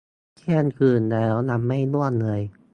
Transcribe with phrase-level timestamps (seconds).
[0.37, 2.41] เที่ยงคืนแล้ว ยังไม่ง่วงเลย